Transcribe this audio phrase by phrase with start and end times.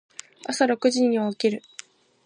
[0.47, 1.61] 朝六時に起きる。